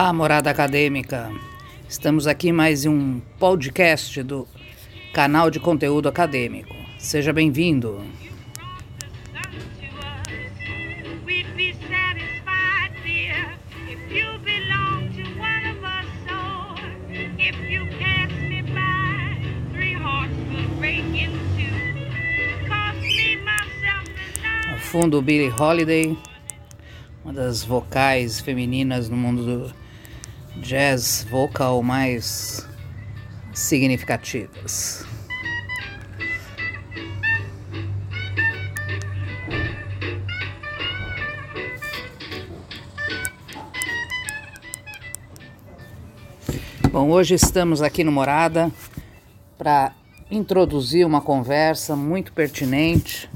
[0.00, 1.28] Olá, morada acadêmica.
[1.88, 4.46] Estamos aqui mais em um podcast do
[5.12, 6.72] canal de conteúdo acadêmico.
[7.00, 8.00] Seja bem-vindo.
[24.78, 26.16] fundo Billie Holiday,
[27.24, 29.87] uma das vocais femininas no mundo do
[30.60, 32.66] jazz vocal mais
[33.52, 35.04] significativas.
[46.90, 48.72] Bom, hoje estamos aqui no Morada
[49.56, 49.92] para
[50.30, 53.30] introduzir uma conversa muito pertinente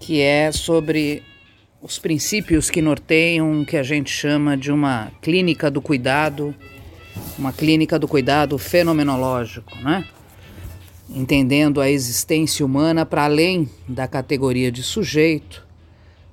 [0.00, 1.22] que é sobre
[1.82, 6.54] os princípios que norteiam o que a gente chama de uma clínica do cuidado,
[7.36, 10.06] uma clínica do cuidado fenomenológico, né?
[11.10, 15.66] Entendendo a existência humana para além da categoria de sujeito,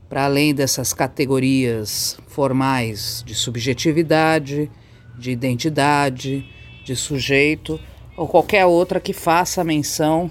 [0.07, 4.69] para além dessas categorias formais de subjetividade,
[5.17, 6.45] de identidade,
[6.85, 7.79] de sujeito
[8.15, 10.29] ou qualquer outra que faça menção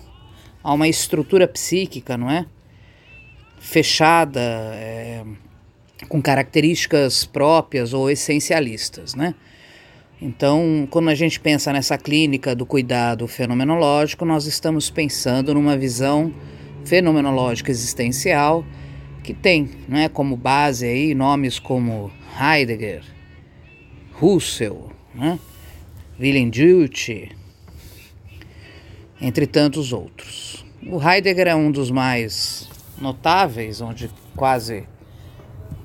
[0.62, 2.46] a uma estrutura psíquica, não é?
[3.60, 5.24] Fechada, é,
[6.08, 9.34] com características próprias ou essencialistas, né?
[10.20, 16.34] Então, quando a gente pensa nessa clínica do cuidado fenomenológico, nós estamos pensando numa visão
[16.84, 18.64] fenomenológica existencial
[19.22, 23.04] que tem né, como base aí nomes como Heidegger,
[24.14, 25.38] Russell, né,
[26.18, 27.30] Willem Dutte,
[29.20, 30.64] entre tantos outros.
[30.84, 32.68] O Heidegger é um dos mais
[33.00, 34.86] notáveis, onde quase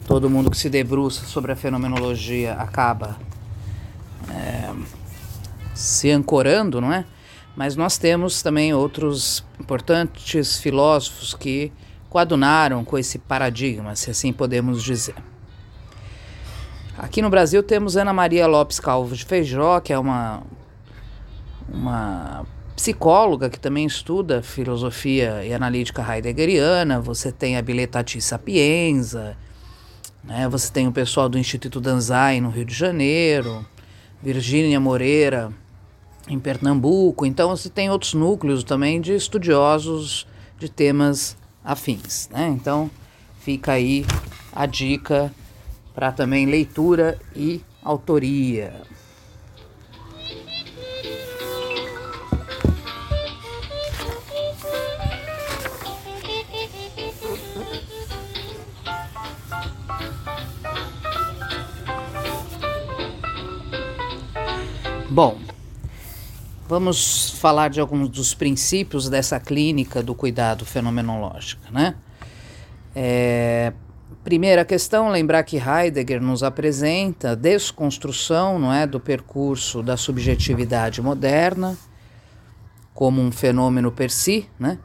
[0.08, 3.18] todo mundo que se debruça sobre a fenomenologia acaba
[4.30, 4.74] é,
[5.74, 7.06] se ancorando, não é?
[7.56, 11.72] Mas nós temos também outros importantes filósofos que
[12.10, 15.16] coadunaram com esse paradigma, se assim podemos dizer.
[16.98, 20.44] Aqui no Brasil temos Ana Maria Lopes Calvo de Feijó, que é uma,
[21.68, 22.46] uma
[22.84, 29.38] psicóloga que também estuda filosofia e analítica heideggeriana, você tem a Biletati Sapienza,
[30.22, 30.50] né?
[30.50, 33.66] você tem o pessoal do Instituto Danzai no Rio de Janeiro,
[34.22, 35.50] Virgínia Moreira
[36.28, 40.28] em Pernambuco, então você tem outros núcleos também de estudiosos
[40.60, 42.28] de temas afins.
[42.34, 42.50] Né?
[42.50, 42.92] Então
[43.40, 44.06] fica aí
[44.52, 45.34] a dica
[45.96, 48.74] para também leitura e autoria.
[65.14, 65.38] Bom,
[66.68, 71.94] vamos falar de alguns dos princípios dessa clínica do cuidado fenomenológico, né?
[72.96, 73.74] É,
[74.24, 81.00] primeira questão, lembrar que Heidegger nos apresenta a desconstrução, não é, do percurso da subjetividade
[81.00, 81.78] moderna
[82.92, 84.80] como um fenômeno per si, né?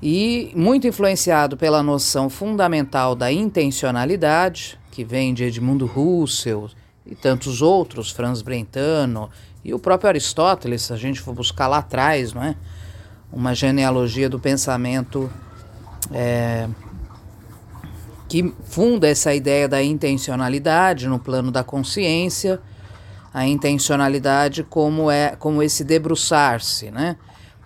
[0.00, 6.68] E muito influenciado pela noção fundamental da intencionalidade, que vem de Edmundo Husserl,
[7.06, 9.30] e tantos outros, Franz Brentano
[9.64, 12.56] e o próprio Aristóteles, se a gente for buscar lá atrás, não é?
[13.32, 15.30] Uma genealogia do pensamento
[16.12, 16.68] é,
[18.28, 22.60] que funda essa ideia da intencionalidade no plano da consciência,
[23.32, 27.16] a intencionalidade como é como esse debruçar-se, né?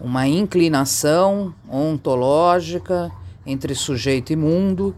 [0.00, 3.12] Uma inclinação ontológica
[3.46, 4.94] entre sujeito e mundo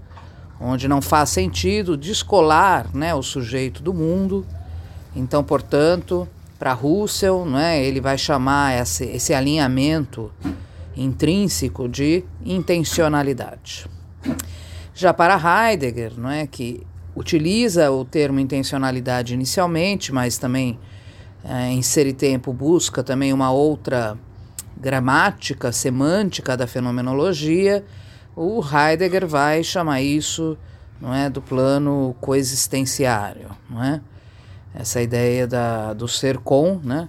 [0.63, 4.47] onde não faz sentido descolar né, o sujeito do mundo.
[5.15, 6.29] Então, portanto,
[6.59, 10.31] para Russell, né, ele vai chamar esse, esse alinhamento
[10.97, 13.87] intrínseco de intencionalidade.
[14.95, 20.79] Já para Heidegger, não é, que utiliza o termo intencionalidade inicialmente, mas também
[21.45, 24.17] é, em ser e tempo busca também uma outra
[24.77, 27.85] gramática, semântica da fenomenologia,
[28.35, 30.57] o Heidegger vai chamar isso,
[31.01, 34.01] não é, do plano coexistenciário, não é?
[34.75, 37.09] Essa ideia da, do ser com, né,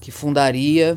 [0.00, 0.96] que fundaria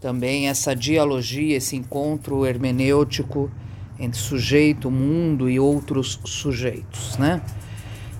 [0.00, 3.50] também essa dialogia, esse encontro hermenêutico
[3.98, 7.40] entre sujeito, mundo e outros sujeitos, né?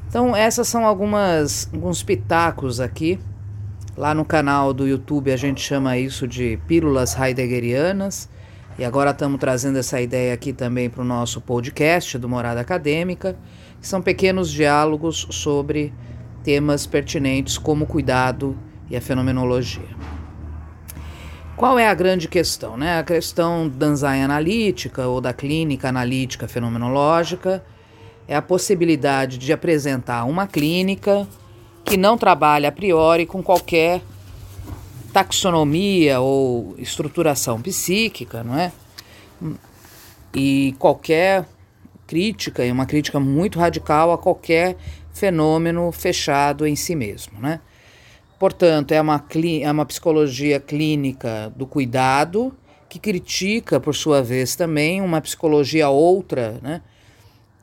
[0.09, 3.19] Então, essas são algumas alguns pitacos aqui.
[3.97, 8.29] Lá no canal do YouTube a gente chama isso de pílulas heideggerianas.
[8.79, 13.35] E agora estamos trazendo essa ideia aqui também para o nosso podcast do Morada Acadêmica,
[13.81, 15.95] que são pequenos diálogos sobre
[16.45, 18.55] temas pertinentes como o cuidado
[18.91, 19.89] e a fenomenologia.
[21.57, 22.77] Qual é a grande questão?
[22.77, 22.99] Né?
[22.99, 27.65] A questão da Danzai analítica ou da clínica analítica fenomenológica
[28.29, 31.27] é a possibilidade de apresentar uma clínica
[31.83, 34.03] que não trabalha a priori com qualquer
[35.17, 38.71] taxonomia ou estruturação psíquica, não é?
[40.35, 41.47] E qualquer
[42.07, 44.77] crítica, e uma crítica muito radical a qualquer
[45.15, 47.61] fenômeno fechado em si mesmo, né?
[48.39, 49.25] Portanto, é uma,
[49.63, 52.55] é uma psicologia clínica do cuidado
[52.87, 56.83] que critica, por sua vez, também uma psicologia outra, né,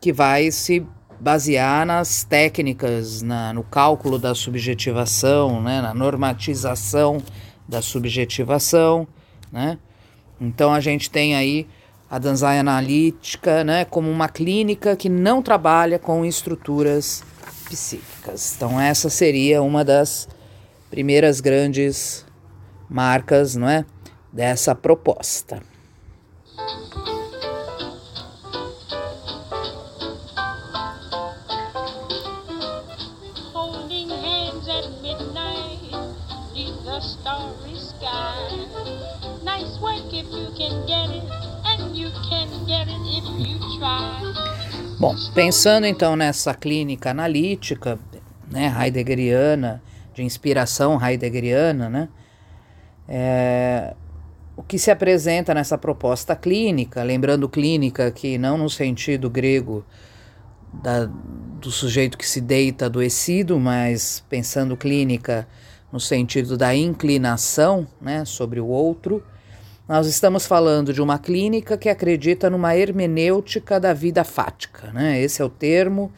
[0.02, 0.84] que vai se
[1.24, 7.24] basear nas técnicas, na, no cálculo da subjetivação, né, na normatização
[7.66, 9.08] da subjetivação.
[9.50, 9.78] Né?
[10.40, 11.66] Então, a gente tem aí
[12.12, 17.24] a Danzai analítica né, como uma clínica que não trabalha com estruturas
[17.70, 18.54] psíquicas.
[18.58, 20.28] Então, essa seria uma das
[20.92, 22.26] primeiras grandes
[22.90, 23.86] marcas, não é,
[24.32, 25.62] dessa proposta.
[45.00, 48.00] Bom, pensando então nessa clínica analítica,
[48.50, 49.82] né, heideggeriana,
[50.14, 52.10] de inspiração heideggeriana, né?
[53.08, 53.94] É,
[54.56, 59.84] o que se apresenta nessa proposta clínica, lembrando clínica que não no sentido grego
[60.72, 61.06] da,
[61.60, 65.48] do sujeito que se deita adoecido, mas pensando clínica
[65.92, 69.24] no sentido da inclinação né, sobre o outro,
[69.88, 74.92] nós estamos falando de uma clínica que acredita numa hermenêutica da vida fática.
[74.92, 75.22] Né?
[75.22, 76.12] Esse é o termo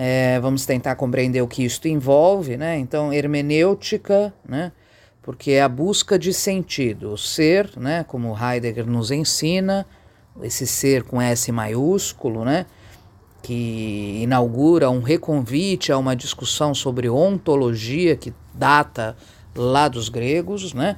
[0.00, 2.78] é, vamos tentar compreender o que isto envolve, né?
[2.78, 4.70] Então, hermenêutica, né?
[5.20, 8.04] Porque é a busca de sentido, o ser, né?
[8.04, 9.84] Como Heidegger nos ensina,
[10.40, 12.64] esse ser com S maiúsculo, né?
[13.42, 19.16] Que inaugura um reconvite a uma discussão sobre ontologia que data
[19.52, 20.96] lá dos gregos, né?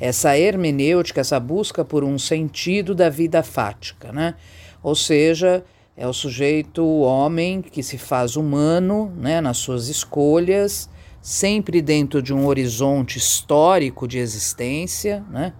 [0.00, 4.34] Essa hermenêutica, essa busca por um sentido da vida fática, né?
[4.82, 5.64] Ou seja,
[5.96, 10.90] é o sujeito, o homem, que se faz humano né, nas suas escolhas,
[11.22, 15.52] sempre dentro de um horizonte histórico de existência, né?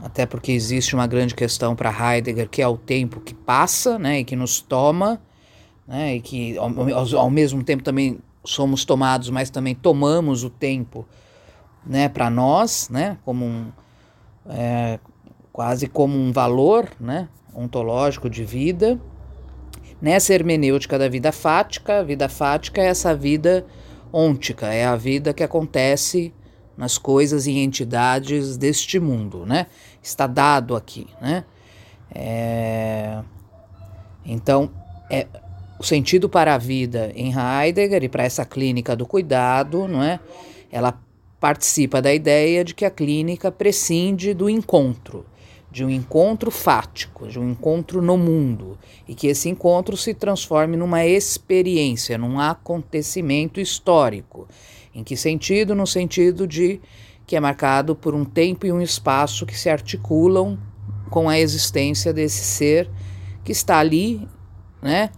[0.00, 4.20] até porque existe uma grande questão para Heidegger, que é o tempo que passa né,
[4.20, 5.20] e que nos toma,
[5.86, 6.72] né, e que ao,
[7.16, 11.06] ao mesmo tempo também somos tomados, mas também tomamos o tempo
[11.88, 13.72] né, para nós, né, como um,
[14.48, 14.98] é,
[15.52, 19.00] quase como um valor né, ontológico de vida.
[20.00, 23.66] Nessa hermenêutica da vida fática, a vida fática é essa vida
[24.12, 26.32] ôntica, é a vida que acontece
[26.76, 29.66] nas coisas e entidades deste mundo, né?
[30.00, 31.44] Está dado aqui, né?
[32.14, 33.20] É...
[34.24, 34.70] Então,
[35.10, 35.26] é
[35.78, 40.20] o sentido para a vida em Heidegger e para essa clínica do cuidado, não é?
[40.70, 40.96] Ela
[41.40, 45.24] participa da ideia de que a clínica prescinde do encontro
[45.70, 50.76] de um encontro fático, de um encontro no mundo, e que esse encontro se transforme
[50.76, 54.48] numa experiência, num acontecimento histórico.
[54.94, 55.74] Em que sentido?
[55.74, 56.80] No sentido de
[57.26, 60.58] que é marcado por um tempo e um espaço que se articulam
[61.10, 62.90] com a existência desse ser
[63.44, 64.26] que está ali,
[64.80, 65.10] né,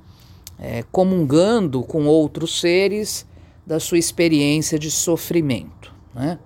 [0.59, 3.27] é, comungando com outros seres
[3.65, 6.39] da sua experiência de sofrimento, né?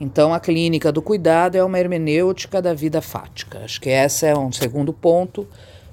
[0.00, 3.60] Então, a clínica do cuidado é uma hermenêutica da vida fática.
[3.64, 5.46] Acho que esse é um segundo ponto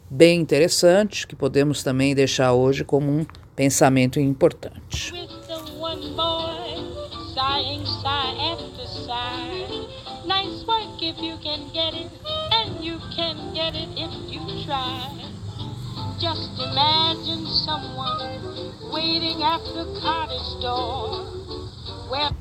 [0.09, 5.13] bem interessante que podemos também deixar hoje como um pensamento importante.
[16.19, 21.27] Just imagine someone waiting at the cottage door.
[22.09, 22.31] Where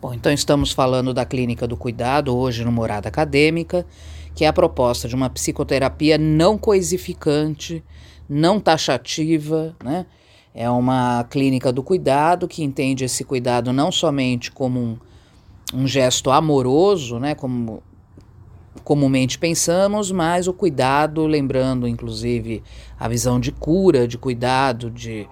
[0.00, 3.84] Bom, então estamos falando da Clínica do Cuidado hoje no Morada Acadêmica,
[4.32, 7.82] que é a proposta de uma psicoterapia não coisificante,
[8.28, 10.06] não taxativa, né?
[10.54, 14.98] É uma clínica do cuidado que entende esse cuidado não somente como um,
[15.74, 17.34] um gesto amoroso, né?
[17.34, 17.82] Como
[18.84, 22.62] comumente pensamos, mas o cuidado, lembrando inclusive
[23.00, 25.26] a visão de cura, de cuidado, de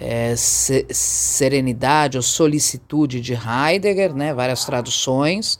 [0.00, 5.58] é, se, serenidade ou solicitude de Heidegger, né, várias traduções,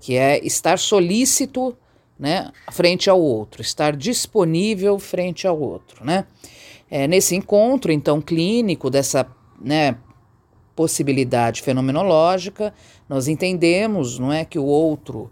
[0.00, 1.76] que é estar solícito
[2.18, 6.04] né, frente ao outro, estar disponível frente ao outro.
[6.04, 6.26] Né?
[6.90, 9.26] É, nesse encontro, então, clínico, dessa
[9.58, 9.96] né,
[10.76, 12.74] possibilidade fenomenológica,
[13.08, 15.30] nós entendemos, não é, que o outro,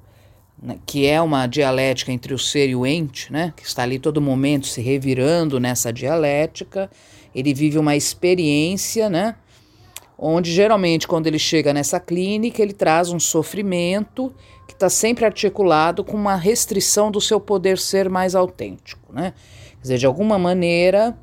[0.61, 3.99] né, que é uma dialética entre o ser e o ente, né, que está ali
[3.99, 6.91] todo momento se revirando nessa dialética,
[7.35, 9.37] ele vive uma experiência, né,
[10.19, 14.35] onde geralmente quando ele chega nessa clínica ele traz um sofrimento
[14.67, 19.33] que está sempre articulado com uma restrição do seu poder ser mais autêntico, né?
[19.77, 21.17] Quer dizer, de alguma maneira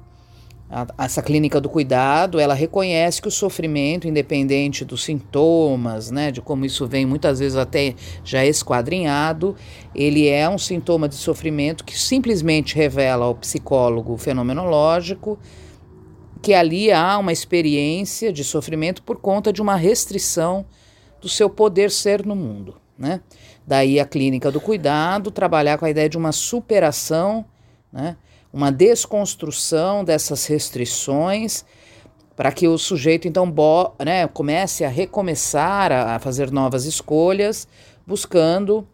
[0.70, 6.42] a, essa clínica do cuidado, ela reconhece que o sofrimento, independente dos sintomas, né, de
[6.42, 7.94] como isso vem muitas vezes até
[8.24, 9.56] já esquadrinhado,
[9.94, 15.38] ele é um sintoma de sofrimento que simplesmente revela ao psicólogo fenomenológico
[16.42, 20.65] que ali há uma experiência de sofrimento por conta de uma restrição
[21.22, 23.22] do seu poder ser no mundo, né?
[23.65, 27.44] Daí a clínica do cuidado trabalhar com a ideia de uma superação,
[27.92, 28.15] né?
[28.54, 31.65] uma desconstrução dessas restrições
[32.36, 33.51] para que o sujeito então
[34.04, 37.68] né, comece a recomeçar a, a fazer novas escolhas,
[38.06, 38.88] buscando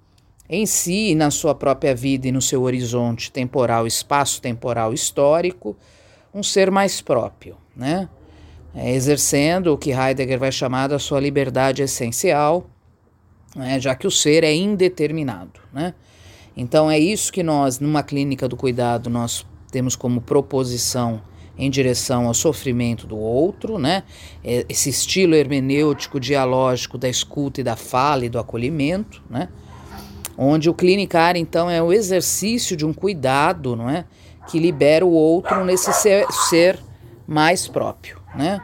[0.50, 5.76] em si, na sua própria vida e no seu horizonte temporal, espaço-temporal histórico,
[6.34, 8.10] um ser mais próprio, né?
[8.74, 12.70] É, exercendo o que Heidegger vai chamar da sua liberdade essencial,
[13.54, 15.94] né, já que o ser é indeterminado, né?
[16.56, 21.22] Então é isso que nós, numa clínica do cuidado, nós temos como proposição
[21.58, 24.04] em direção ao sofrimento do outro, né?
[24.44, 29.50] É, esse estilo hermenêutico dialógico da escuta e da fala e do acolhimento, né?
[30.38, 34.06] Onde o clinicar então é o exercício de um cuidado, não é,
[34.48, 36.80] que libera o outro nesse ser, ser
[37.28, 38.62] mais próprio, né?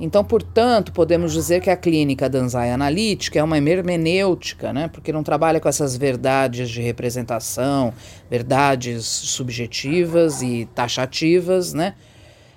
[0.00, 4.88] Então, portanto, podemos dizer que a clínica Danzai analítica é uma hermenêutica, né?
[4.88, 7.92] porque não trabalha com essas verdades de representação,
[8.30, 11.94] verdades subjetivas e taxativas, né?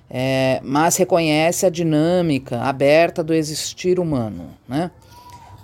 [0.10, 4.92] É, mas reconhece a dinâmica aberta do existir humano, né?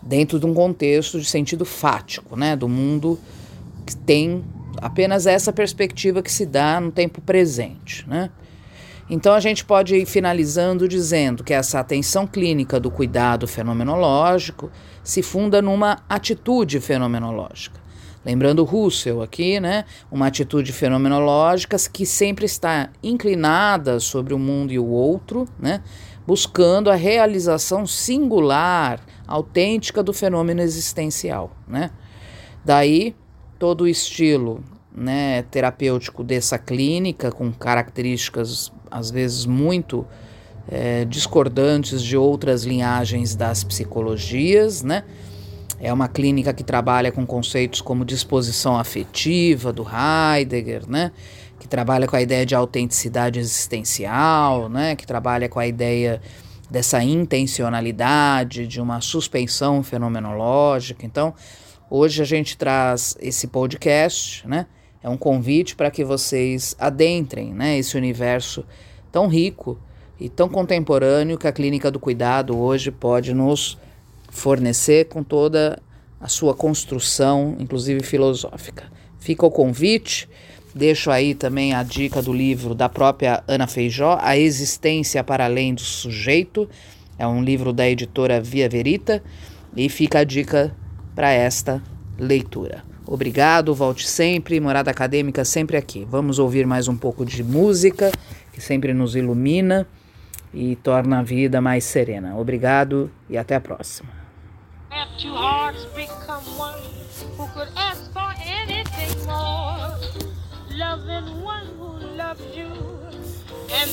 [0.02, 2.58] dentro de um contexto de sentido fático, né?
[2.58, 3.18] do mundo
[3.86, 4.44] que tem
[4.82, 8.08] apenas essa perspectiva que se dá no tempo presente.
[8.08, 8.30] Né?
[9.10, 14.72] Então a gente pode ir finalizando dizendo que essa atenção clínica do cuidado fenomenológico
[15.04, 17.80] se funda numa atitude fenomenológica.
[18.24, 24.78] Lembrando Russell aqui, né, uma atitude fenomenológica que sempre está inclinada sobre o mundo e
[24.78, 25.82] o outro, né,
[26.28, 31.90] buscando a realização singular, autêntica do fenômeno existencial, né?
[32.64, 33.16] Daí
[33.60, 34.64] todo o estilo
[34.96, 40.08] né, terapêutico dessa clínica, com características às vezes muito
[40.68, 45.04] é, discordantes de outras linhagens das psicologias, né?
[45.82, 51.12] É uma clínica que trabalha com conceitos como disposição afetiva do Heidegger, né?
[51.58, 54.96] Que trabalha com a ideia de autenticidade existencial, né?
[54.96, 56.22] Que trabalha com a ideia
[56.70, 61.06] dessa intencionalidade, de uma suspensão fenomenológica.
[61.06, 61.34] Então,
[61.90, 64.66] hoje a gente traz esse podcast, né?
[65.02, 68.66] É um convite para que vocês adentrem né, esse universo
[69.12, 69.80] tão rico
[70.20, 73.78] e tão contemporâneo que a Clínica do Cuidado hoje pode nos
[74.30, 75.82] fornecer com toda
[76.20, 78.92] a sua construção, inclusive filosófica.
[79.20, 80.28] Fica o convite.
[80.76, 85.74] Deixo aí também a dica do livro da própria Ana Feijó, A Existência para Além
[85.74, 86.70] do Sujeito.
[87.18, 89.24] É um livro da editora Via Verita.
[89.76, 90.76] E fica a dica
[91.16, 91.82] para esta
[92.18, 92.84] leitura.
[93.06, 96.06] Obrigado, volte sempre, Morada Acadêmica sempre aqui.
[96.10, 98.12] Vamos ouvir mais um pouco de música,
[98.54, 99.88] que sempre nos ilumina
[100.54, 102.36] e torna a vida mais serena.
[102.38, 104.10] Obrigado e até a próxima.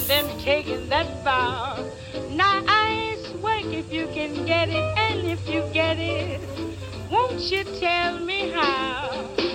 [0.08, 1.84] and taking that vow.
[2.30, 3.16] Now I
[3.76, 6.55] if you can get it, and if you get it.
[7.10, 9.45] Won't you tell me how?